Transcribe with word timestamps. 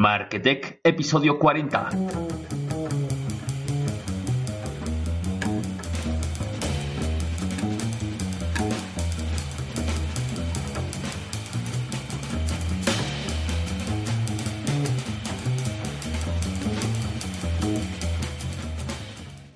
Marketech, 0.00 0.80
episodio 0.82 1.38
40. 1.38 1.90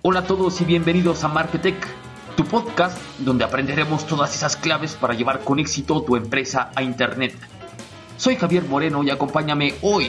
Hola 0.03 0.21
a 0.21 0.27
todos 0.27 0.61
y 0.61 0.67
bienvenidos 0.67 1.25
a 1.25 1.29
Marketech, 1.29 1.75
tu 2.37 2.45
podcast 2.45 2.99
donde 3.21 3.45
aprenderemos 3.45 4.07
todas 4.07 4.35
esas 4.35 4.59
claves 4.59 4.93
para 4.93 5.15
llevar 5.15 5.41
con 5.41 5.59
éxito 5.59 6.03
tu 6.03 6.17
empresa 6.17 6.71
a 6.75 6.83
Internet. 6.83 7.54
Soy 8.17 8.37
Javier 8.37 8.65
Moreno 8.65 9.03
y 9.03 9.11
acompáñame 9.11 9.75
hoy, 9.83 10.09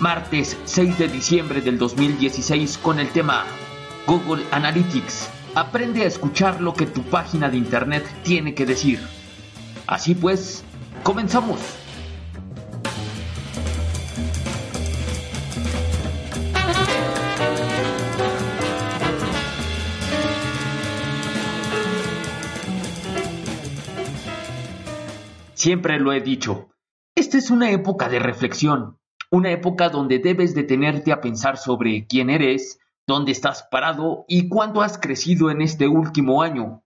martes 0.00 0.58
6 0.64 0.98
de 0.98 1.08
diciembre 1.08 1.62
del 1.62 1.78
2016, 1.78 2.76
con 2.76 3.00
el 3.00 3.08
tema 3.08 3.46
Google 4.06 4.44
Analytics. 4.50 5.30
Aprende 5.54 6.02
a 6.02 6.06
escuchar 6.06 6.60
lo 6.60 6.74
que 6.74 6.84
tu 6.84 7.02
página 7.04 7.48
de 7.48 7.56
Internet 7.56 8.04
tiene 8.22 8.54
que 8.54 8.66
decir. 8.66 9.00
Así 9.86 10.14
pues, 10.14 10.62
comenzamos. 11.02 11.58
Siempre 25.54 25.98
lo 25.98 26.12
he 26.12 26.20
dicho, 26.20 26.68
esta 27.28 27.36
es 27.36 27.50
una 27.50 27.70
época 27.70 28.08
de 28.08 28.20
reflexión, 28.20 28.96
una 29.30 29.50
época 29.50 29.90
donde 29.90 30.18
debes 30.18 30.54
detenerte 30.54 31.12
a 31.12 31.20
pensar 31.20 31.58
sobre 31.58 32.06
quién 32.06 32.30
eres, 32.30 32.80
dónde 33.06 33.32
estás 33.32 33.68
parado 33.70 34.24
y 34.28 34.48
cuánto 34.48 34.80
has 34.80 34.96
crecido 34.96 35.50
en 35.50 35.60
este 35.60 35.88
último 35.88 36.40
año. 36.40 36.84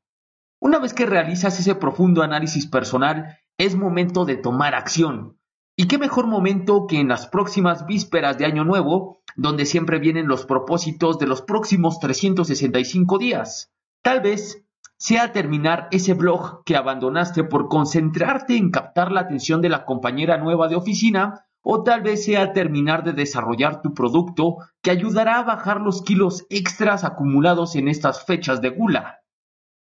Una 0.59 0.81
vez 0.81 0.95
que 0.95 1.07
realizas 1.07 1.61
ese 1.61 1.77
profundo 1.77 2.25
análisis 2.25 2.67
personal, 2.67 3.39
es 3.57 3.77
momento 3.77 4.25
de 4.25 4.35
tomar 4.35 4.75
acción. 4.75 5.39
¿Y 5.77 5.87
qué 5.87 5.97
mejor 5.97 6.27
momento 6.27 6.89
que 6.89 6.99
en 6.99 7.07
las 7.07 7.29
próximas 7.29 7.87
vísperas 7.87 8.37
de 8.37 8.47
Año 8.47 8.65
Nuevo, 8.65 9.23
donde 9.37 9.65
siempre 9.65 10.01
vienen 10.01 10.27
los 10.27 10.45
propósitos 10.45 11.21
de 11.21 11.29
los 11.29 11.43
próximos 11.43 12.01
365 12.01 13.17
días? 13.19 13.71
Tal 14.03 14.21
vez 14.23 14.62
sea 15.03 15.33
terminar 15.33 15.89
ese 15.91 16.15
blog 16.15 16.63
que 16.63 16.77
abandonaste 16.77 17.43
por 17.43 17.67
concentrarte 17.67 18.57
en 18.57 18.71
captar 18.71 19.11
la 19.11 19.23
atención 19.23 19.61
de 19.61 19.69
la 19.69 19.85
compañera 19.85 20.39
nueva 20.39 20.69
de 20.69 20.77
oficina, 20.77 21.45
o 21.61 21.83
tal 21.83 22.03
vez 22.03 22.25
sea 22.25 22.53
terminar 22.53 23.03
de 23.03 23.13
desarrollar 23.13 23.83
tu 23.83 23.95
producto 23.95 24.59
que 24.81 24.93
ayudará 24.93 25.41
a 25.41 25.43
bajar 25.43 25.81
los 25.81 26.03
kilos 26.03 26.47
extras 26.51 27.03
acumulados 27.03 27.75
en 27.75 27.89
estas 27.89 28.25
fechas 28.25 28.61
de 28.63 28.69
gula. 28.69 29.25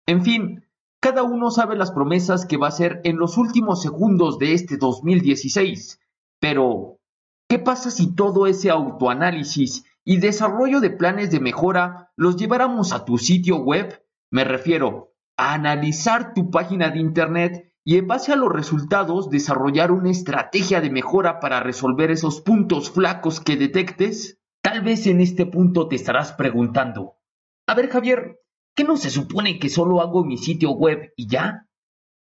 En 0.06 0.24
fin, 0.24 0.64
cada 1.02 1.22
uno 1.22 1.50
sabe 1.50 1.76
las 1.76 1.90
promesas 1.90 2.46
que 2.46 2.56
va 2.56 2.68
a 2.68 2.70
hacer 2.70 3.02
en 3.04 3.18
los 3.18 3.36
últimos 3.36 3.82
segundos 3.82 4.38
de 4.38 4.54
este 4.54 4.78
2016, 4.78 6.00
pero 6.40 6.96
¿qué 7.46 7.58
pasa 7.58 7.90
si 7.90 8.14
todo 8.14 8.46
ese 8.46 8.70
autoanálisis 8.70 9.84
y 10.02 10.16
desarrollo 10.16 10.80
de 10.80 10.88
planes 10.88 11.30
de 11.30 11.40
mejora 11.40 12.10
los 12.16 12.36
lleváramos 12.36 12.94
a 12.94 13.04
tu 13.04 13.18
sitio 13.18 13.58
web 13.58 14.00
me 14.34 14.42
refiero 14.42 15.14
a 15.36 15.54
analizar 15.54 16.34
tu 16.34 16.50
página 16.50 16.90
de 16.90 16.98
Internet 16.98 17.72
y 17.84 17.98
en 17.98 18.08
base 18.08 18.32
a 18.32 18.36
los 18.36 18.50
resultados 18.50 19.30
desarrollar 19.30 19.92
una 19.92 20.10
estrategia 20.10 20.80
de 20.80 20.90
mejora 20.90 21.38
para 21.38 21.60
resolver 21.60 22.10
esos 22.10 22.40
puntos 22.40 22.90
flacos 22.90 23.38
que 23.38 23.54
detectes. 23.54 24.40
Tal 24.60 24.82
vez 24.82 25.06
en 25.06 25.20
este 25.20 25.46
punto 25.46 25.86
te 25.86 25.94
estarás 25.94 26.32
preguntando, 26.32 27.14
a 27.68 27.74
ver 27.76 27.88
Javier, 27.88 28.40
¿qué 28.74 28.82
no 28.82 28.96
se 28.96 29.10
supone 29.10 29.60
que 29.60 29.68
solo 29.68 30.00
hago 30.00 30.24
mi 30.24 30.36
sitio 30.36 30.72
web 30.72 31.12
y 31.14 31.28
ya? 31.28 31.68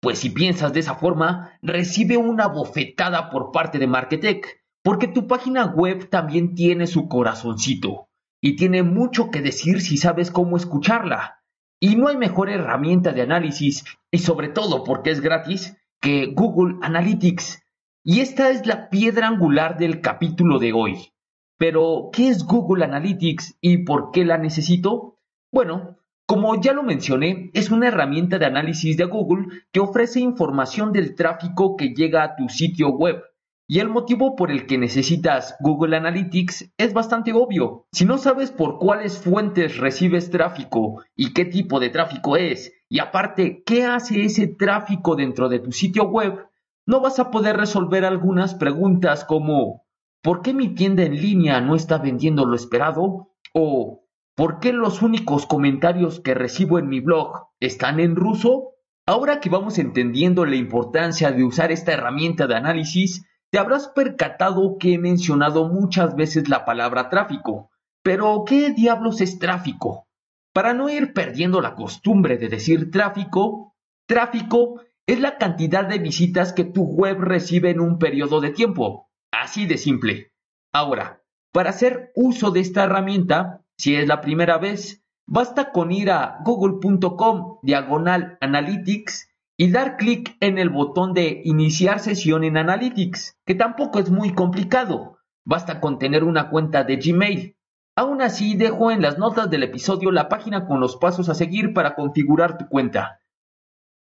Pues 0.01 0.17
si 0.17 0.31
piensas 0.31 0.73
de 0.73 0.79
esa 0.79 0.95
forma, 0.95 1.59
recibe 1.61 2.17
una 2.17 2.47
bofetada 2.47 3.29
por 3.29 3.51
parte 3.51 3.77
de 3.77 3.85
Marketech, 3.85 4.63
porque 4.81 5.07
tu 5.07 5.27
página 5.27 5.67
web 5.67 6.09
también 6.09 6.55
tiene 6.55 6.87
su 6.87 7.07
corazoncito 7.07 8.09
y 8.41 8.55
tiene 8.55 8.81
mucho 8.81 9.29
que 9.29 9.43
decir 9.43 9.81
si 9.81 9.97
sabes 9.97 10.31
cómo 10.31 10.57
escucharla. 10.57 11.40
Y 11.83 11.95
no 11.95 12.09
hay 12.09 12.15
mejor 12.15 12.51
herramienta 12.51 13.11
de 13.11 13.23
análisis, 13.23 13.83
y 14.11 14.19
sobre 14.19 14.49
todo 14.49 14.83
porque 14.83 15.09
es 15.09 15.19
gratis, 15.19 15.75
que 15.99 16.27
Google 16.27 16.77
Analytics. 16.83 17.63
Y 18.03 18.19
esta 18.19 18.51
es 18.51 18.67
la 18.67 18.87
piedra 18.89 19.27
angular 19.27 19.79
del 19.79 19.99
capítulo 19.99 20.59
de 20.59 20.73
hoy. 20.73 21.11
Pero, 21.57 22.11
¿qué 22.13 22.27
es 22.29 22.45
Google 22.45 22.85
Analytics 22.85 23.57
y 23.61 23.79
por 23.79 24.11
qué 24.11 24.25
la 24.25 24.37
necesito? 24.37 25.17
Bueno, 25.51 25.97
como 26.27 26.61
ya 26.61 26.73
lo 26.73 26.83
mencioné, 26.83 27.49
es 27.55 27.71
una 27.71 27.87
herramienta 27.87 28.37
de 28.37 28.45
análisis 28.45 28.95
de 28.95 29.05
Google 29.05 29.47
que 29.71 29.79
ofrece 29.79 30.19
información 30.19 30.93
del 30.93 31.15
tráfico 31.15 31.75
que 31.75 31.95
llega 31.95 32.23
a 32.23 32.35
tu 32.35 32.47
sitio 32.47 32.89
web 32.89 33.23
y 33.71 33.79
el 33.79 33.87
motivo 33.87 34.35
por 34.35 34.51
el 34.51 34.65
que 34.67 34.77
necesitas 34.77 35.55
Google 35.61 35.95
Analytics 35.95 36.73
es 36.77 36.91
bastante 36.91 37.31
obvio. 37.31 37.87
Si 37.93 38.03
no 38.03 38.17
sabes 38.17 38.51
por 38.51 38.79
cuáles 38.79 39.17
fuentes 39.17 39.77
recibes 39.77 40.29
tráfico 40.29 41.05
y 41.15 41.31
qué 41.31 41.45
tipo 41.45 41.79
de 41.79 41.89
tráfico 41.89 42.35
es, 42.35 42.73
y 42.89 42.99
aparte 42.99 43.63
qué 43.65 43.85
hace 43.85 44.25
ese 44.25 44.47
tráfico 44.47 45.15
dentro 45.15 45.47
de 45.47 45.59
tu 45.59 45.71
sitio 45.71 46.03
web, 46.09 46.49
no 46.85 46.99
vas 46.99 47.17
a 47.19 47.31
poder 47.31 47.55
resolver 47.55 48.03
algunas 48.03 48.55
preguntas 48.55 49.23
como 49.23 49.85
¿por 50.21 50.41
qué 50.41 50.53
mi 50.53 50.75
tienda 50.75 51.03
en 51.03 51.15
línea 51.15 51.61
no 51.61 51.73
está 51.75 51.97
vendiendo 51.97 52.43
lo 52.43 52.57
esperado? 52.57 53.29
o 53.53 54.03
¿por 54.35 54.59
qué 54.59 54.73
los 54.73 55.01
únicos 55.01 55.45
comentarios 55.45 56.19
que 56.19 56.33
recibo 56.33 56.77
en 56.77 56.89
mi 56.89 56.99
blog 56.99 57.47
están 57.61 58.01
en 58.01 58.17
ruso? 58.17 58.73
Ahora 59.05 59.39
que 59.39 59.49
vamos 59.49 59.79
entendiendo 59.79 60.45
la 60.45 60.57
importancia 60.57 61.31
de 61.31 61.45
usar 61.45 61.71
esta 61.71 61.93
herramienta 61.93 62.47
de 62.47 62.55
análisis, 62.55 63.25
te 63.51 63.59
habrás 63.59 63.89
percatado 63.89 64.77
que 64.79 64.93
he 64.93 64.97
mencionado 64.97 65.67
muchas 65.67 66.15
veces 66.15 66.47
la 66.47 66.63
palabra 66.63 67.09
tráfico. 67.09 67.69
Pero, 68.01 68.45
¿qué 68.47 68.71
diablos 68.71 69.19
es 69.19 69.39
tráfico? 69.39 70.07
Para 70.53 70.73
no 70.73 70.89
ir 70.89 71.13
perdiendo 71.13 71.59
la 71.61 71.75
costumbre 71.75 72.37
de 72.37 72.47
decir 72.47 72.91
tráfico, 72.91 73.75
tráfico 74.07 74.81
es 75.05 75.19
la 75.19 75.37
cantidad 75.37 75.85
de 75.85 75.99
visitas 75.99 76.53
que 76.53 76.63
tu 76.63 76.83
web 76.83 77.19
recibe 77.19 77.71
en 77.71 77.81
un 77.81 77.99
periodo 77.99 78.39
de 78.39 78.51
tiempo. 78.51 79.09
Así 79.31 79.65
de 79.65 79.77
simple. 79.77 80.31
Ahora, 80.71 81.21
para 81.51 81.71
hacer 81.71 82.11
uso 82.15 82.51
de 82.51 82.61
esta 82.61 82.85
herramienta, 82.85 83.65
si 83.77 83.95
es 83.95 84.07
la 84.07 84.21
primera 84.21 84.57
vez, 84.57 85.03
basta 85.27 85.71
con 85.71 85.91
ir 85.91 86.11
a 86.11 86.39
google.com 86.45 87.59
diagonal 87.61 88.37
analytics 88.39 89.29
y 89.61 89.69
dar 89.69 89.95
clic 89.95 90.35
en 90.39 90.57
el 90.57 90.71
botón 90.71 91.13
de 91.13 91.43
Iniciar 91.45 91.99
sesión 91.99 92.43
en 92.43 92.57
Analytics, 92.57 93.37
que 93.45 93.53
tampoco 93.53 93.99
es 93.99 94.09
muy 94.09 94.33
complicado. 94.33 95.19
Basta 95.45 95.79
con 95.79 95.99
tener 95.99 96.23
una 96.23 96.49
cuenta 96.49 96.83
de 96.83 96.95
Gmail. 96.95 97.55
Aún 97.95 98.23
así, 98.23 98.55
dejo 98.55 98.89
en 98.89 99.03
las 99.03 99.19
notas 99.19 99.51
del 99.51 99.61
episodio 99.61 100.09
la 100.09 100.29
página 100.29 100.65
con 100.65 100.79
los 100.79 100.97
pasos 100.97 101.29
a 101.29 101.35
seguir 101.35 101.75
para 101.75 101.93
configurar 101.93 102.57
tu 102.57 102.67
cuenta. 102.69 103.21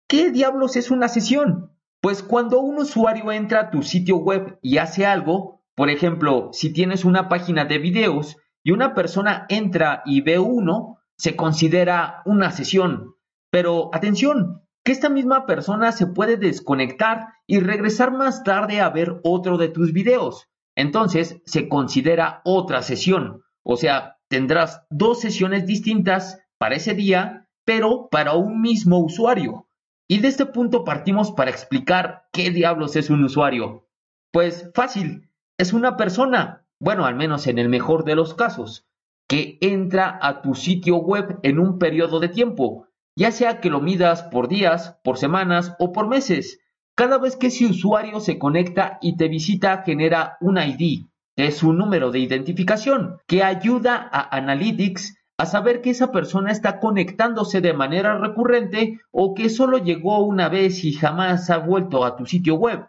¿qué 0.08 0.32
diablos 0.32 0.76
es 0.78 0.90
una 0.90 1.08
sesión? 1.08 1.70
Pues 2.02 2.24
cuando 2.24 2.60
un 2.60 2.80
usuario 2.80 3.32
entra 3.32 3.60
a 3.60 3.70
tu 3.70 3.84
sitio 3.84 4.18
web 4.18 4.58
y 4.64 4.80
hace 4.80 5.06
algo, 5.06 5.62
por 5.76 5.92
ejemplo, 5.92 6.50
si 6.54 6.74
tienes 6.74 7.06
una 7.06 7.30
página 7.30 7.66
de 7.66 7.78
videos 7.78 8.38
y 8.64 8.72
una 8.72 8.96
persona 8.96 9.46
entra 9.48 10.02
y 10.08 10.22
ve 10.22 10.40
uno, 10.40 10.98
se 11.16 11.36
considera 11.36 12.24
una 12.26 12.50
sesión. 12.50 13.14
Pero 13.52 13.92
atención, 13.94 14.64
que 14.84 14.92
esta 14.92 15.10
misma 15.10 15.46
persona 15.46 15.92
se 15.92 16.08
puede 16.08 16.38
desconectar 16.38 17.28
y 17.46 17.60
regresar 17.60 18.12
más 18.12 18.44
tarde 18.44 18.82
a 18.82 18.90
ver 18.90 19.20
otro 19.24 19.60
de 19.60 19.68
tus 19.68 19.94
videos. 19.94 20.50
Entonces 20.76 21.40
se 21.46 21.70
considera 21.70 22.42
otra 22.44 22.82
sesión. 22.82 23.44
O 23.64 23.78
sea, 23.78 24.18
tendrás 24.28 24.86
dos 24.90 25.22
sesiones 25.22 25.66
distintas 25.66 26.40
para 26.58 26.76
ese 26.76 26.94
día, 26.94 27.48
pero 27.66 28.08
para 28.10 28.34
un 28.34 28.62
mismo 28.62 29.00
usuario. 29.00 29.68
Y 30.08 30.20
de 30.20 30.28
este 30.28 30.46
punto 30.46 30.84
partimos 30.84 31.32
para 31.32 31.52
explicar 31.52 32.28
qué 32.34 32.52
diablos 32.52 32.96
es 32.96 33.10
un 33.10 33.24
usuario. 33.24 33.88
Pues 34.32 34.70
fácil, 34.74 35.30
es 35.58 35.74
una 35.74 35.98
persona, 35.98 36.66
bueno, 36.80 37.06
al 37.06 37.16
menos 37.16 37.48
en 37.48 37.60
el 37.60 37.70
mejor 37.70 38.04
de 38.04 38.16
los 38.16 38.34
casos, 38.34 38.88
que 39.28 39.58
entra 39.62 40.20
a 40.22 40.42
tu 40.42 40.56
sitio 40.56 40.98
web 40.98 41.40
en 41.44 41.60
un 41.60 41.80
periodo 41.80 42.20
de 42.20 42.30
tiempo, 42.30 42.88
ya 43.16 43.32
sea 43.32 43.62
que 43.62 43.70
lo 43.70 43.80
midas 43.80 44.24
por 44.24 44.48
días, 44.48 44.98
por 45.04 45.18
semanas 45.18 45.76
o 45.80 45.92
por 45.92 46.08
meses. 46.08 46.60
Cada 46.96 47.18
vez 47.18 47.36
que 47.36 47.48
ese 47.48 47.66
usuario 47.66 48.20
se 48.20 48.38
conecta 48.38 48.98
y 49.02 49.16
te 49.16 49.28
visita 49.28 49.84
genera 49.86 50.38
un 50.42 50.58
ID, 50.58 51.06
es 51.48 51.64
un 51.64 51.78
número 51.78 52.12
de 52.12 52.20
identificación 52.20 53.18
que 53.28 53.44
ayuda 53.44 54.10
a 54.12 54.36
Analytics 54.36 55.16
a 55.38 55.46
saber 55.46 55.82
que 55.82 55.90
esa 55.90 56.12
persona 56.12 56.52
está 56.52 56.80
conectándose 56.80 57.62
de 57.62 57.74
manera 57.74 58.18
recurrente 58.18 59.00
o 59.12 59.34
que 59.34 59.50
solo 59.50 59.80
llegó 59.80 60.20
una 60.20 60.50
vez 60.50 60.84
y 60.84 60.94
jamás 60.94 61.50
ha 61.50 61.58
vuelto 61.58 62.06
a 62.06 62.16
tu 62.16 62.26
sitio 62.26 62.56
web. 62.56 62.88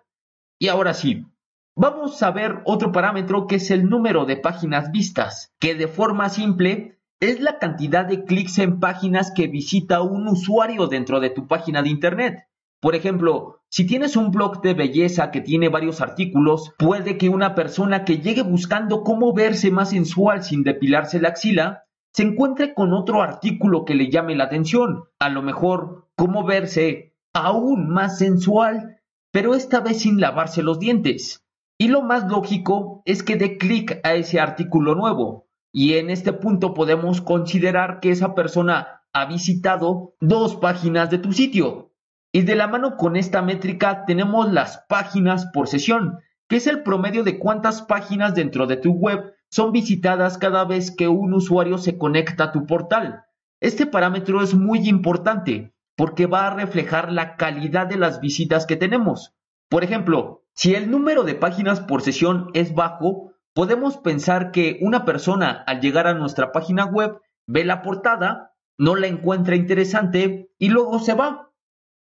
Y 0.58 0.68
ahora 0.68 0.92
sí, 0.92 1.26
vamos 1.74 2.22
a 2.22 2.30
ver 2.30 2.60
otro 2.66 2.92
parámetro 2.92 3.46
que 3.46 3.56
es 3.56 3.70
el 3.70 3.88
número 3.88 4.26
de 4.26 4.36
páginas 4.36 4.92
vistas, 4.92 5.50
que 5.58 5.74
de 5.74 5.88
forma 5.88 6.28
simple 6.28 6.98
es 7.20 7.40
la 7.40 7.58
cantidad 7.58 8.04
de 8.04 8.24
clics 8.24 8.58
en 8.58 8.80
páginas 8.80 9.32
que 9.34 9.46
visita 9.46 10.02
un 10.02 10.28
usuario 10.28 10.88
dentro 10.88 11.20
de 11.20 11.30
tu 11.30 11.46
página 11.46 11.82
de 11.82 11.88
Internet. 11.88 12.48
Por 12.82 12.96
ejemplo, 12.96 13.60
si 13.68 13.86
tienes 13.86 14.16
un 14.16 14.32
blog 14.32 14.60
de 14.60 14.74
belleza 14.74 15.30
que 15.30 15.40
tiene 15.40 15.68
varios 15.68 16.00
artículos, 16.00 16.74
puede 16.78 17.16
que 17.16 17.28
una 17.28 17.54
persona 17.54 18.04
que 18.04 18.18
llegue 18.18 18.42
buscando 18.42 19.04
cómo 19.04 19.32
verse 19.32 19.70
más 19.70 19.90
sensual 19.90 20.42
sin 20.42 20.64
depilarse 20.64 21.20
la 21.20 21.28
axila, 21.28 21.84
se 22.12 22.24
encuentre 22.24 22.74
con 22.74 22.92
otro 22.92 23.22
artículo 23.22 23.84
que 23.84 23.94
le 23.94 24.10
llame 24.10 24.34
la 24.34 24.44
atención. 24.44 25.04
A 25.20 25.28
lo 25.28 25.42
mejor, 25.42 26.08
cómo 26.16 26.44
verse 26.44 27.14
aún 27.32 27.88
más 27.88 28.18
sensual, 28.18 28.98
pero 29.30 29.54
esta 29.54 29.78
vez 29.78 30.00
sin 30.00 30.20
lavarse 30.20 30.64
los 30.64 30.80
dientes. 30.80 31.44
Y 31.78 31.86
lo 31.86 32.02
más 32.02 32.28
lógico 32.28 33.02
es 33.04 33.22
que 33.22 33.36
dé 33.36 33.58
clic 33.58 34.00
a 34.02 34.14
ese 34.14 34.40
artículo 34.40 34.96
nuevo. 34.96 35.46
Y 35.72 35.94
en 35.94 36.10
este 36.10 36.32
punto 36.32 36.74
podemos 36.74 37.20
considerar 37.20 38.00
que 38.00 38.10
esa 38.10 38.34
persona 38.34 39.04
ha 39.12 39.26
visitado 39.26 40.16
dos 40.20 40.56
páginas 40.56 41.10
de 41.10 41.18
tu 41.18 41.32
sitio. 41.32 41.91
Y 42.32 42.42
de 42.42 42.56
la 42.56 42.66
mano 42.66 42.96
con 42.96 43.16
esta 43.16 43.42
métrica 43.42 44.06
tenemos 44.06 44.50
las 44.50 44.84
páginas 44.88 45.46
por 45.52 45.68
sesión, 45.68 46.18
que 46.48 46.56
es 46.56 46.66
el 46.66 46.82
promedio 46.82 47.24
de 47.24 47.38
cuántas 47.38 47.82
páginas 47.82 48.34
dentro 48.34 48.66
de 48.66 48.78
tu 48.78 48.92
web 48.92 49.34
son 49.50 49.70
visitadas 49.70 50.38
cada 50.38 50.64
vez 50.64 50.90
que 50.90 51.08
un 51.08 51.34
usuario 51.34 51.76
se 51.76 51.98
conecta 51.98 52.44
a 52.44 52.52
tu 52.52 52.64
portal. 52.64 53.24
Este 53.60 53.84
parámetro 53.84 54.42
es 54.42 54.54
muy 54.54 54.88
importante 54.88 55.74
porque 55.94 56.24
va 56.24 56.46
a 56.46 56.54
reflejar 56.54 57.12
la 57.12 57.36
calidad 57.36 57.86
de 57.86 57.98
las 57.98 58.20
visitas 58.20 58.64
que 58.64 58.76
tenemos. 58.76 59.34
Por 59.68 59.84
ejemplo, 59.84 60.42
si 60.54 60.74
el 60.74 60.90
número 60.90 61.24
de 61.24 61.34
páginas 61.34 61.80
por 61.80 62.00
sesión 62.00 62.48
es 62.54 62.74
bajo, 62.74 63.32
podemos 63.54 63.98
pensar 63.98 64.52
que 64.52 64.78
una 64.80 65.04
persona 65.04 65.62
al 65.66 65.80
llegar 65.80 66.06
a 66.06 66.14
nuestra 66.14 66.50
página 66.50 66.86
web 66.86 67.20
ve 67.46 67.64
la 67.66 67.82
portada, 67.82 68.54
no 68.78 68.96
la 68.96 69.06
encuentra 69.06 69.54
interesante 69.54 70.50
y 70.58 70.70
luego 70.70 70.98
se 70.98 71.12
va. 71.12 71.51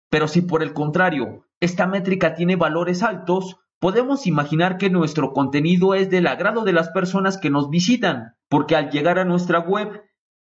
Pero 0.09 0.27
si 0.27 0.41
por 0.41 0.63
el 0.63 0.73
contrario 0.73 1.45
esta 1.59 1.87
métrica 1.87 2.35
tiene 2.35 2.55
valores 2.55 3.01
altos, 3.01 3.57
podemos 3.79 4.27
imaginar 4.27 4.77
que 4.77 4.89
nuestro 4.89 5.33
contenido 5.33 5.95
es 5.95 6.09
del 6.09 6.27
agrado 6.27 6.63
de 6.63 6.73
las 6.73 6.89
personas 6.89 7.37
que 7.37 7.49
nos 7.49 7.69
visitan, 7.69 8.35
porque 8.49 8.75
al 8.75 8.89
llegar 8.91 9.19
a 9.19 9.25
nuestra 9.25 9.59
web 9.59 10.03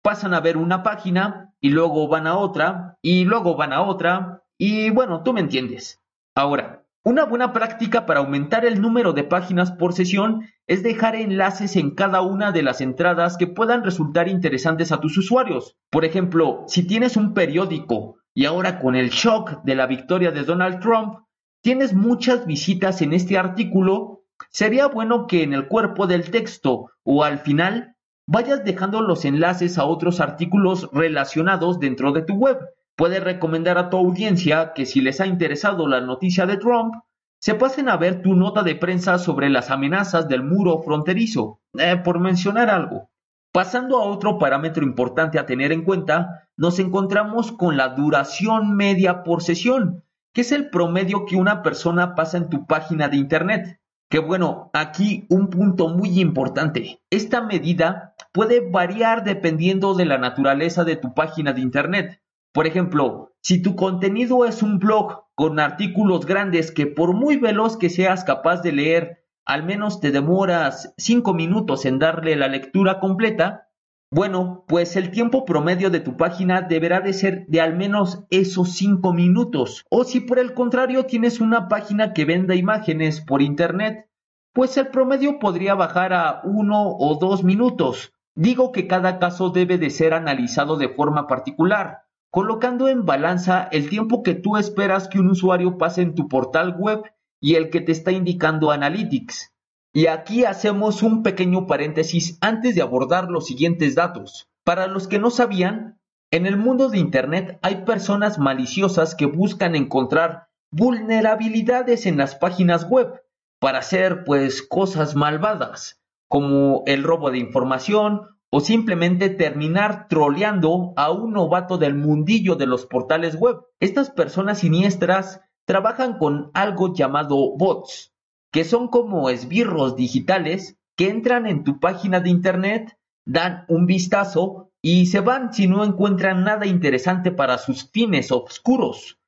pasan 0.03 0.35
a 0.35 0.41
ver 0.41 0.57
una 0.57 0.83
página 0.83 1.55
y 1.61 1.71
luego 1.71 2.09
van 2.09 2.27
a 2.27 2.37
otra 2.37 2.99
y 3.03 3.25
luego 3.25 3.57
van 3.57 3.73
a 3.73 3.83
otra 3.83 4.43
y 4.59 4.91
bueno, 4.91 5.23
tú 5.23 5.33
me 5.33 5.41
entiendes. 5.41 6.03
Ahora, 6.35 6.85
una 7.05 7.25
buena 7.25 7.53
práctica 7.53 8.07
para 8.07 8.21
aumentar 8.21 8.65
el 8.65 8.81
número 8.81 9.13
de 9.13 9.25
páginas 9.25 9.73
por 9.73 9.93
sesión 9.93 10.49
es 10.67 10.83
dejar 10.83 11.17
enlaces 11.17 11.77
en 11.77 11.95
cada 11.95 12.23
una 12.23 12.51
de 12.51 12.63
las 12.63 12.81
entradas 12.81 13.37
que 13.37 13.47
puedan 13.47 13.85
resultar 13.85 14.29
interesantes 14.29 14.91
a 14.91 15.01
tus 15.01 15.19
usuarios. 15.19 15.77
Por 15.91 16.07
ejemplo, 16.07 16.65
si 16.67 16.87
tienes 16.87 17.19
un 17.19 17.35
periódico 17.35 18.17
y 18.35 18.45
ahora 18.47 18.81
con 18.81 18.97
el 18.97 19.11
shock 19.11 19.63
de 19.63 19.75
la 19.75 19.87
victoria 19.87 20.31
de 20.31 20.43
Donald 20.43 20.81
Trump, 20.81 21.21
tienes 21.63 21.95
muchas 21.95 22.47
visitas 22.47 23.01
en 23.01 23.13
este 23.13 23.39
artículo, 23.39 24.25
sería 24.51 24.89
bueno 24.89 25.27
que 25.27 25.43
en 25.43 25.55
el 25.55 25.69
cuerpo 25.69 26.07
del 26.07 26.31
texto 26.31 26.91
o 27.05 27.25
al 27.25 27.39
final 27.39 27.97
vayas 28.27 28.65
dejando 28.65 29.01
los 29.01 29.25
enlaces 29.25 29.79
a 29.79 29.85
otros 29.85 30.21
artículos 30.21 30.91
relacionados 30.93 31.79
dentro 31.79 32.13
de 32.13 32.23
tu 32.23 32.35
web 32.35 32.59
Puedes 32.97 33.25
recomendar 33.25 33.77
a 33.77 33.91
tu 33.91 33.97
audiencia 33.97 34.73
que 34.73 34.87
si 34.87 35.01
les 35.01 35.21
ha 35.21 35.27
interesado 35.27 35.89
la 35.89 36.01
noticia 36.01 36.47
de 36.47 36.59
Trump, 36.59 36.95
se 37.41 37.55
pasen 37.55 37.89
a 37.89 37.97
ver 37.97 38.23
tu 38.23 38.35
nota 38.35 38.63
de 38.63 38.77
prensa 38.77 39.19
sobre 39.19 39.51
las 39.51 39.71
amenazas 39.71 40.29
del 40.29 40.45
muro 40.45 40.81
fronterizo, 40.83 41.61
eh, 41.77 41.97
por 41.97 42.21
mencionar 42.21 42.71
algo. 42.71 43.11
Pasando 43.53 44.01
a 44.01 44.05
otro 44.05 44.39
parámetro 44.39 44.85
importante 44.85 45.39
a 45.41 45.47
tener 45.47 45.73
en 45.73 45.83
cuenta, 45.83 46.44
nos 46.57 46.79
encontramos 46.79 47.53
con 47.53 47.77
la 47.77 47.91
duración 47.91 48.77
media 48.77 49.23
por 49.25 49.43
sesión, 49.43 50.05
que 50.33 50.43
es 50.43 50.53
el 50.53 50.71
promedio 50.71 51.27
que 51.27 51.37
una 51.37 51.63
persona 51.63 52.15
pasa 52.15 52.37
en 52.39 52.49
tu 52.49 52.67
página 52.67 53.09
de 53.09 53.17
Internet. 53.17 53.81
Que 54.11 54.19
bueno, 54.19 54.71
aquí 54.75 55.27
un 55.29 55.49
punto 55.49 55.89
muy 55.89 56.21
importante. 56.21 57.01
Esta 57.11 57.41
medida 57.41 58.15
puede 58.33 58.61
variar 58.71 59.25
dependiendo 59.25 59.95
de 59.95 60.05
la 60.05 60.19
naturaleza 60.19 60.85
de 60.85 60.97
tu 60.97 61.15
página 61.15 61.53
de 61.53 61.61
Internet. 61.61 62.21
Por 62.53 62.67
ejemplo, 62.67 63.35
si 63.41 63.61
tu 63.61 63.75
contenido 63.75 64.45
es 64.45 64.63
un 64.63 64.79
blog 64.79 65.25
con 65.35 65.59
artículos 65.59 66.27
grandes 66.27 66.71
que 66.71 66.87
por 66.87 67.15
muy 67.15 67.37
veloz 67.37 67.77
que 67.77 67.91
seas 67.91 68.23
capaz 68.23 68.63
de 68.63 68.73
leer, 68.73 69.25
al 69.45 69.65
menos 69.65 70.01
te 70.01 70.13
demoras 70.13 70.95
5 70.97 71.35
minutos 71.35 71.85
en 71.85 71.99
darle 71.99 72.37
la 72.37 72.49
lectura 72.49 73.01
completa, 73.01 73.69
bueno, 74.11 74.65
pues 74.69 74.97
el 74.97 75.11
tiempo 75.11 75.45
promedio 75.45 75.91
de 75.91 76.01
tu 76.01 76.17
página 76.17 76.63
deberá 76.63 77.01
de 77.01 77.13
ser 77.13 77.47
de 77.47 77.61
al 77.61 77.77
menos 77.77 78.25
esos 78.31 78.73
5 78.73 79.13
minutos. 79.13 79.85
O 79.91 80.05
si 80.05 80.21
por 80.21 80.39
el 80.39 80.55
contrario 80.55 81.07
tienes 81.07 81.41
una 81.41 81.69
página 81.69 82.13
que 82.13 82.25
venda 82.25 82.55
imágenes 82.55 83.21
por 83.21 83.43
internet, 83.43 84.09
pues 84.53 84.77
el 84.77 84.89
promedio 84.89 85.39
podría 85.39 85.75
bajar 85.75 86.13
a 86.13 86.43
1 86.45 86.97
o 86.99 87.19
2 87.21 87.45
minutos. 87.45 88.13
Digo 88.37 88.73
que 88.73 88.87
cada 88.87 89.19
caso 89.19 89.51
debe 89.51 89.79
de 89.79 89.91
ser 89.91 90.15
analizado 90.15 90.77
de 90.77 90.89
forma 90.89 91.27
particular 91.27 92.05
colocando 92.35 92.89
en 92.89 93.07
balanza 93.07 93.69
el 93.71 93.89
tiempo 93.89 94.25
que 94.25 94.35
tú 94.35 94.57
esperas 94.57 95.07
que 95.07 95.21
un 95.21 95.29
usuario 95.29 95.79
pase 95.79 96.03
en 96.03 96.17
tu 96.17 96.27
portal 96.27 96.75
web 96.77 97.05
y 97.41 97.55
el 97.55 97.71
que 97.71 97.81
te 97.81 97.93
está 97.93 98.11
indicando 98.11 98.73
Analytics. 98.73 99.54
Y 99.97 100.09
aquí 100.09 100.45
hacemos 100.45 101.05
un 101.05 101.23
pequeño 101.23 101.69
paréntesis 101.69 102.37
antes 102.41 102.75
de 102.75 102.83
abordar 102.83 103.31
los 103.31 103.47
siguientes 103.47 103.95
datos. 103.95 104.49
Para 104.65 104.89
los 104.89 105.07
que 105.07 105.21
no 105.21 105.31
sabían, 105.31 106.01
en 106.33 106.47
el 106.47 106.57
mundo 106.57 106.89
de 106.89 106.99
Internet 106.99 107.61
hay 107.63 107.85
personas 107.85 108.41
maliciosas 108.41 109.15
que 109.15 109.27
buscan 109.27 109.77
encontrar 109.77 110.49
vulnerabilidades 110.73 112.07
en 112.07 112.17
las 112.17 112.35
páginas 112.35 112.89
web 112.89 113.23
para 113.61 113.79
hacer 113.79 114.25
pues 114.25 114.63
cosas 114.63 115.15
malvadas, 115.15 116.03
como 116.27 116.83
el 116.87 117.05
robo 117.05 117.31
de 117.31 117.39
información 117.39 118.23
o 118.51 118.59
simplemente 118.59 119.31
terminar 119.31 120.09
troleando 120.09 120.93
a 120.97 121.13
un 121.13 121.35
novato 121.35 121.79
del 121.79 121.95
mundillo 121.95 122.57
de 122.57 122.67
los 122.67 122.85
portales 122.87 123.37
web. 123.37 123.59
Estas 123.79 124.11
personas 124.11 124.59
siniestras 124.59 125.41
trabajan 125.67 126.19
con 126.19 126.51
algo 126.53 126.93
llamado 126.93 127.57
bots, 127.57 128.14
que 128.55 128.63
son 128.63 128.87
como 128.87 129.31
esbirros 129.31 129.97
digitales 129.97 130.77
que 130.97 131.09
entran 131.11 131.49
en 131.49 131.65
tu 131.65 131.81
página 131.81 132.21
de 132.21 132.31
internet, 132.31 132.97
dan 133.27 133.65
un 133.67 133.85
vistazo 133.85 134.71
y 134.81 135.07
se 135.07 135.19
van 135.19 135.53
si 135.53 135.67
no 135.67 135.83
encuentran 135.83 136.45
nada 136.45 136.65
interesante 136.65 137.33
para 137.33 137.59
sus 137.59 137.91
fines 137.91 138.31
oscuros. 138.31 139.19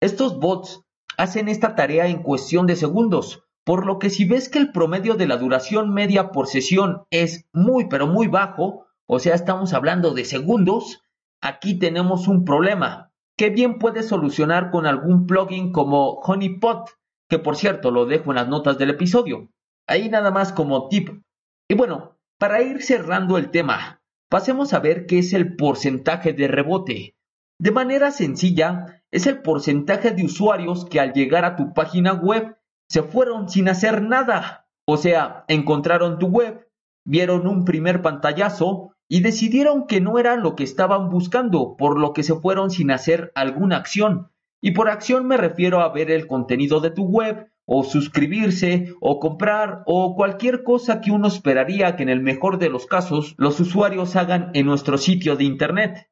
Estos 0.00 0.40
bots 0.40 0.82
hacen 1.16 1.48
esta 1.48 1.76
tarea 1.76 2.08
en 2.08 2.24
cuestión 2.24 2.66
de 2.66 2.74
segundos, 2.74 3.44
por 3.64 3.86
lo 3.86 4.00
que 4.00 4.10
si 4.10 4.24
ves 4.24 4.48
que 4.48 4.58
el 4.58 4.72
promedio 4.72 5.14
de 5.14 5.28
la 5.28 5.36
duración 5.36 5.94
media 5.94 6.32
por 6.32 6.48
sesión 6.48 7.04
es 7.10 7.46
muy 7.52 7.84
pero 7.84 8.08
muy 8.08 8.26
bajo, 8.26 8.86
o 9.06 9.20
sea, 9.20 9.36
estamos 9.36 9.74
hablando 9.74 10.12
de 10.12 10.24
segundos, 10.24 11.04
aquí 11.40 11.78
tenemos 11.78 12.26
un 12.26 12.44
problema 12.44 13.12
que 13.36 13.50
bien 13.50 13.78
puedes 13.78 14.08
solucionar 14.08 14.72
con 14.72 14.86
algún 14.86 15.28
plugin 15.28 15.70
como 15.70 16.14
Honeypot, 16.14 16.90
que 17.32 17.38
por 17.38 17.56
cierto 17.56 17.90
lo 17.90 18.04
dejo 18.04 18.30
en 18.30 18.36
las 18.36 18.48
notas 18.48 18.76
del 18.76 18.90
episodio. 18.90 19.48
Ahí 19.86 20.10
nada 20.10 20.30
más 20.30 20.52
como 20.52 20.88
tip. 20.88 21.22
Y 21.66 21.74
bueno, 21.74 22.18
para 22.38 22.60
ir 22.60 22.82
cerrando 22.82 23.38
el 23.38 23.50
tema, 23.50 24.02
pasemos 24.28 24.74
a 24.74 24.80
ver 24.80 25.06
qué 25.06 25.20
es 25.20 25.32
el 25.32 25.56
porcentaje 25.56 26.34
de 26.34 26.46
rebote. 26.46 27.16
De 27.58 27.70
manera 27.70 28.10
sencilla, 28.10 29.02
es 29.10 29.26
el 29.26 29.40
porcentaje 29.40 30.10
de 30.10 30.26
usuarios 30.26 30.84
que 30.84 31.00
al 31.00 31.14
llegar 31.14 31.46
a 31.46 31.56
tu 31.56 31.72
página 31.72 32.12
web 32.12 32.58
se 32.86 33.02
fueron 33.02 33.48
sin 33.48 33.70
hacer 33.70 34.02
nada. 34.02 34.68
O 34.84 34.98
sea, 34.98 35.46
encontraron 35.48 36.18
tu 36.18 36.26
web, 36.26 36.68
vieron 37.06 37.46
un 37.46 37.64
primer 37.64 38.02
pantallazo 38.02 38.94
y 39.08 39.22
decidieron 39.22 39.86
que 39.86 40.02
no 40.02 40.18
era 40.18 40.36
lo 40.36 40.54
que 40.54 40.64
estaban 40.64 41.08
buscando, 41.08 41.78
por 41.78 41.98
lo 41.98 42.12
que 42.12 42.24
se 42.24 42.34
fueron 42.34 42.70
sin 42.70 42.90
hacer 42.90 43.32
alguna 43.34 43.78
acción. 43.78 44.31
Y 44.64 44.70
por 44.70 44.88
acción 44.88 45.26
me 45.26 45.36
refiero 45.36 45.80
a 45.80 45.92
ver 45.92 46.10
el 46.12 46.28
contenido 46.28 46.80
de 46.80 46.90
tu 46.90 47.04
web, 47.04 47.50
o 47.64 47.82
suscribirse, 47.82 48.94
o 49.00 49.18
comprar, 49.18 49.82
o 49.86 50.14
cualquier 50.14 50.62
cosa 50.62 51.00
que 51.00 51.10
uno 51.10 51.26
esperaría 51.26 51.96
que 51.96 52.04
en 52.04 52.08
el 52.08 52.20
mejor 52.20 52.58
de 52.58 52.68
los 52.68 52.86
casos 52.86 53.34
los 53.38 53.58
usuarios 53.58 54.14
hagan 54.14 54.50
en 54.54 54.66
nuestro 54.66 54.98
sitio 54.98 55.34
de 55.34 55.44
Internet. 55.44 56.08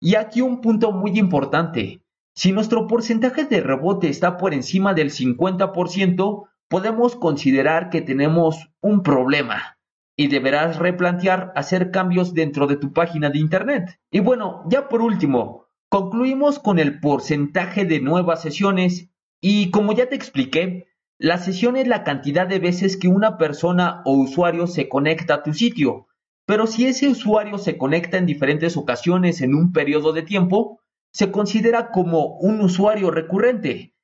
Y 0.00 0.16
aquí 0.16 0.40
un 0.40 0.60
punto 0.60 0.90
muy 0.90 1.16
importante. 1.16 2.02
Si 2.34 2.50
nuestro 2.50 2.88
porcentaje 2.88 3.44
de 3.44 3.60
rebote 3.60 4.08
está 4.08 4.36
por 4.36 4.52
encima 4.52 4.94
del 4.94 5.10
50%, 5.10 6.48
podemos 6.68 7.14
considerar 7.14 7.88
que 7.88 8.00
tenemos 8.00 8.68
un 8.80 9.04
problema 9.04 9.78
y 10.16 10.26
deberás 10.26 10.78
replantear 10.78 11.52
hacer 11.54 11.92
cambios 11.92 12.34
dentro 12.34 12.66
de 12.66 12.76
tu 12.76 12.92
página 12.92 13.30
de 13.30 13.38
Internet. 13.38 14.00
Y 14.10 14.20
bueno, 14.20 14.64
ya 14.68 14.88
por 14.88 15.02
último, 15.02 15.61
concluimos 15.92 16.58
con 16.58 16.78
el 16.78 17.00
porcentaje 17.00 17.84
de 17.84 18.00
nuevas 18.00 18.40
sesiones 18.40 19.10
y 19.42 19.70
como 19.70 19.92
ya 19.92 20.08
te 20.08 20.14
expliqué, 20.14 20.86
la 21.18 21.36
sesión 21.36 21.76
es 21.76 21.86
la 21.86 22.02
cantidad 22.02 22.46
de 22.46 22.60
veces 22.60 22.96
que 22.96 23.08
una 23.08 23.36
persona 23.36 24.00
o 24.06 24.14
usuario 24.14 24.66
se 24.66 24.88
conecta 24.88 25.34
a 25.34 25.42
tu 25.42 25.52
sitio, 25.52 26.06
pero 26.46 26.66
si 26.66 26.86
ese 26.86 27.08
usuario 27.08 27.58
se 27.58 27.76
conecta 27.76 28.16
en 28.16 28.24
diferentes 28.24 28.78
ocasiones 28.78 29.42
en 29.42 29.54
un 29.54 29.70
periodo 29.70 30.14
de 30.14 30.22
tiempo, 30.22 30.80
se 31.12 31.30
considera 31.30 31.90
como 31.90 32.38
un 32.38 32.62
usuario 32.62 33.10
recurrente. 33.10 33.94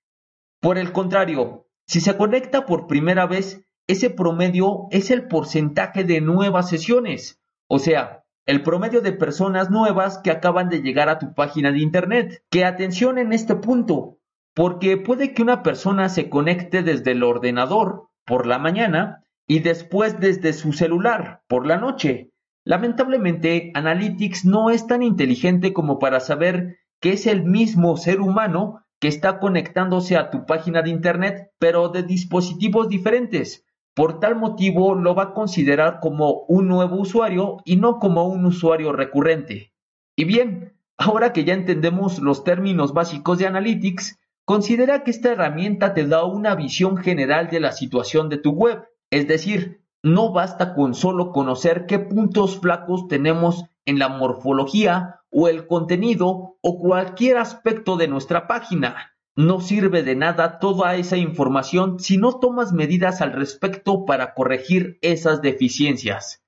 Por 0.60 0.76
el 0.76 0.92
contrario, 0.92 1.68
si 1.86 2.02
se 2.02 2.18
conecta 2.18 2.66
por 2.66 2.86
primera 2.86 3.26
vez, 3.26 3.64
ese 3.86 4.10
promedio 4.10 4.88
es 4.90 5.10
el 5.10 5.26
porcentaje 5.26 6.04
de 6.04 6.20
nuevas 6.20 6.68
sesiones, 6.68 7.40
o 7.66 7.78
sea, 7.78 8.26
el 8.48 8.62
promedio 8.62 9.02
de 9.02 9.12
personas 9.12 9.70
nuevas 9.70 10.20
que 10.24 10.30
acaban 10.30 10.70
de 10.70 10.80
llegar 10.80 11.10
a 11.10 11.18
tu 11.18 11.34
página 11.34 11.70
de 11.70 11.80
Internet. 11.80 12.42
Que 12.48 12.64
atención 12.64 13.18
en 13.18 13.34
este 13.34 13.54
punto, 13.54 14.20
porque 14.54 14.96
puede 14.96 15.34
que 15.34 15.42
una 15.42 15.62
persona 15.62 16.08
se 16.08 16.30
conecte 16.30 16.82
desde 16.82 17.10
el 17.10 17.24
ordenador 17.24 18.08
por 18.24 18.46
la 18.46 18.58
mañana 18.58 19.22
y 19.46 19.58
después 19.58 20.18
desde 20.18 20.54
su 20.54 20.72
celular 20.72 21.42
por 21.46 21.66
la 21.66 21.76
noche. 21.76 22.30
Lamentablemente, 22.64 23.70
Analytics 23.74 24.46
no 24.46 24.70
es 24.70 24.86
tan 24.86 25.02
inteligente 25.02 25.74
como 25.74 25.98
para 25.98 26.18
saber 26.18 26.78
que 27.00 27.12
es 27.12 27.26
el 27.26 27.44
mismo 27.44 27.98
ser 27.98 28.22
humano 28.22 28.82
que 28.98 29.08
está 29.08 29.40
conectándose 29.40 30.16
a 30.16 30.30
tu 30.30 30.46
página 30.46 30.80
de 30.80 30.88
Internet, 30.88 31.50
pero 31.58 31.90
de 31.90 32.02
dispositivos 32.02 32.88
diferentes. 32.88 33.66
Por 33.98 34.20
tal 34.20 34.36
motivo 34.36 34.94
lo 34.94 35.16
va 35.16 35.24
a 35.24 35.34
considerar 35.34 35.98
como 35.98 36.44
un 36.46 36.68
nuevo 36.68 37.00
usuario 37.00 37.56
y 37.64 37.74
no 37.74 37.98
como 37.98 38.28
un 38.28 38.44
usuario 38.44 38.92
recurrente. 38.92 39.72
Y 40.14 40.22
bien, 40.22 40.78
ahora 40.96 41.32
que 41.32 41.42
ya 41.42 41.54
entendemos 41.54 42.20
los 42.20 42.44
términos 42.44 42.92
básicos 42.92 43.38
de 43.38 43.48
Analytics, 43.48 44.20
considera 44.44 45.02
que 45.02 45.10
esta 45.10 45.32
herramienta 45.32 45.94
te 45.94 46.06
da 46.06 46.22
una 46.22 46.54
visión 46.54 46.96
general 46.96 47.48
de 47.48 47.58
la 47.58 47.72
situación 47.72 48.28
de 48.28 48.38
tu 48.38 48.52
web. 48.52 48.84
Es 49.10 49.26
decir, 49.26 49.82
no 50.04 50.32
basta 50.32 50.74
con 50.74 50.94
solo 50.94 51.32
conocer 51.32 51.86
qué 51.86 51.98
puntos 51.98 52.60
flacos 52.60 53.08
tenemos 53.08 53.64
en 53.84 53.98
la 53.98 54.08
morfología 54.08 55.22
o 55.28 55.48
el 55.48 55.66
contenido 55.66 56.56
o 56.60 56.78
cualquier 56.78 57.36
aspecto 57.38 57.96
de 57.96 58.06
nuestra 58.06 58.46
página. 58.46 59.17
No 59.38 59.60
sirve 59.60 60.02
de 60.02 60.16
nada 60.16 60.58
toda 60.58 60.96
esa 60.96 61.16
información 61.16 62.00
si 62.00 62.16
no 62.16 62.40
tomas 62.40 62.72
medidas 62.72 63.20
al 63.20 63.32
respecto 63.32 64.04
para 64.04 64.34
corregir 64.34 64.98
esas 65.00 65.42
deficiencias. 65.42 66.42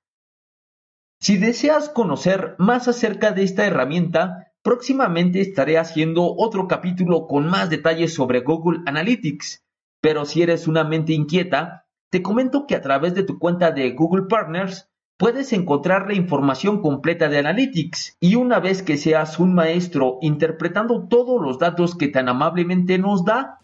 Si 1.21 1.37
deseas 1.37 1.87
conocer 1.87 2.55
más 2.57 2.89
acerca 2.89 3.31
de 3.31 3.43
esta 3.43 3.65
herramienta, 3.65 4.51
próximamente 4.61 5.39
estaré 5.39 5.77
haciendo 5.77 6.35
otro 6.35 6.67
capítulo 6.67 7.27
con 7.27 7.47
más 7.47 7.69
detalles 7.69 8.13
sobre 8.13 8.41
Google 8.41 8.81
Analytics. 8.85 9.63
Pero 10.01 10.25
si 10.25 10.41
eres 10.41 10.67
una 10.67 10.83
mente 10.83 11.13
inquieta, 11.13 11.85
te 12.09 12.21
comento 12.21 12.67
que 12.67 12.75
a 12.75 12.81
través 12.81 13.15
de 13.15 13.23
tu 13.23 13.39
cuenta 13.39 13.71
de 13.71 13.91
Google 13.91 14.23
Partners 14.27 14.90
puedes 15.21 15.53
encontrar 15.53 16.07
la 16.07 16.15
información 16.15 16.81
completa 16.81 17.29
de 17.29 17.37
Analytics 17.37 18.17
y 18.19 18.33
una 18.33 18.59
vez 18.59 18.81
que 18.81 18.97
seas 18.97 19.37
un 19.37 19.53
maestro 19.53 20.17
interpretando 20.23 21.03
todos 21.07 21.39
los 21.39 21.59
datos 21.59 21.93
que 21.93 22.07
tan 22.07 22.27
amablemente 22.27 22.97
nos 22.97 23.23
da, 23.23 23.59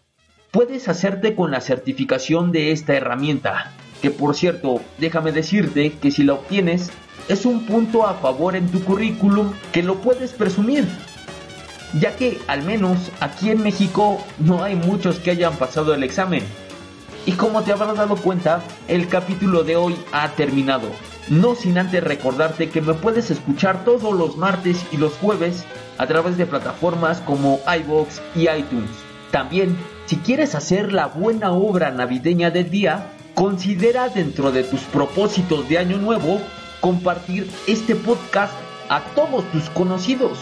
puedes 0.52 0.88
hacerte 0.88 1.34
con 1.34 1.50
la 1.50 1.60
certificación 1.60 2.52
de 2.52 2.70
esta 2.70 2.94
herramienta, 2.94 3.72
que 4.00 4.12
por 4.12 4.36
cierto, 4.36 4.80
déjame 4.98 5.32
decirte 5.32 5.94
que 6.00 6.12
si 6.12 6.22
la 6.22 6.34
obtienes, 6.34 6.92
es 7.28 7.44
un 7.44 7.66
punto 7.66 8.06
a 8.06 8.14
favor 8.14 8.54
en 8.54 8.68
tu 8.70 8.84
currículum 8.84 9.52
que 9.72 9.82
lo 9.82 9.96
puedes 9.96 10.34
presumir, 10.34 10.86
ya 11.98 12.14
que 12.14 12.38
al 12.46 12.62
menos 12.62 13.10
aquí 13.18 13.50
en 13.50 13.64
México 13.64 14.24
no 14.38 14.62
hay 14.62 14.76
muchos 14.76 15.18
que 15.18 15.32
hayan 15.32 15.56
pasado 15.56 15.92
el 15.92 16.04
examen. 16.04 16.44
Y 17.26 17.32
como 17.32 17.62
te 17.62 17.72
habrás 17.72 17.96
dado 17.96 18.14
cuenta, 18.14 18.62
el 18.86 19.08
capítulo 19.08 19.64
de 19.64 19.74
hoy 19.74 19.96
ha 20.12 20.28
terminado. 20.28 20.86
No 21.30 21.54
sin 21.54 21.76
antes 21.76 22.02
recordarte 22.02 22.70
que 22.70 22.80
me 22.80 22.94
puedes 22.94 23.30
escuchar 23.30 23.84
todos 23.84 24.14
los 24.14 24.38
martes 24.38 24.84
y 24.92 24.96
los 24.96 25.12
jueves 25.14 25.64
a 25.98 26.06
través 26.06 26.38
de 26.38 26.46
plataformas 26.46 27.20
como 27.20 27.60
iBox 27.66 28.22
y 28.34 28.48
iTunes. 28.48 28.90
También, 29.30 29.76
si 30.06 30.16
quieres 30.16 30.54
hacer 30.54 30.92
la 30.92 31.06
buena 31.06 31.52
obra 31.52 31.90
navideña 31.90 32.50
del 32.50 32.70
día, 32.70 33.12
considera 33.34 34.08
dentro 34.08 34.52
de 34.52 34.64
tus 34.64 34.80
propósitos 34.80 35.68
de 35.68 35.76
año 35.76 35.98
nuevo 35.98 36.40
compartir 36.80 37.50
este 37.66 37.94
podcast 37.94 38.54
a 38.88 39.00
todos 39.14 39.44
tus 39.52 39.68
conocidos. 39.70 40.38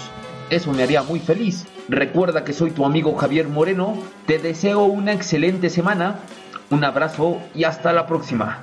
Eso 0.51 0.73
me 0.73 0.85
haría 0.85 1.03
muy 1.03 1.19
feliz. 1.19 1.67
Recuerda 1.89 2.45
que 2.45 2.53
soy 2.53 2.71
tu 2.71 2.85
amigo 2.85 3.17
Javier 3.17 3.49
Moreno. 3.49 3.95
Te 4.27 4.39
deseo 4.39 4.85
una 4.85 5.13
excelente 5.13 5.69
semana. 5.69 6.21
Un 6.71 6.85
abrazo 6.85 7.39
y 7.57 7.65
hasta 7.65 7.93
la 7.93 8.07
próxima. 8.07 8.63